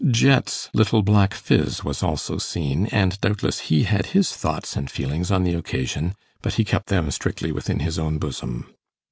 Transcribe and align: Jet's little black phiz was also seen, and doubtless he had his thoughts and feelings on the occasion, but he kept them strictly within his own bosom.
Jet's 0.09 0.67
little 0.73 1.03
black 1.03 1.31
phiz 1.31 1.83
was 1.83 2.01
also 2.01 2.39
seen, 2.39 2.87
and 2.87 3.21
doubtless 3.21 3.59
he 3.69 3.83
had 3.83 4.07
his 4.17 4.31
thoughts 4.35 4.75
and 4.75 4.89
feelings 4.89 5.29
on 5.29 5.43
the 5.43 5.53
occasion, 5.53 6.15
but 6.41 6.53
he 6.55 6.65
kept 6.65 6.87
them 6.87 7.11
strictly 7.11 7.51
within 7.51 7.81
his 7.81 7.99
own 7.99 8.17
bosom. 8.17 8.65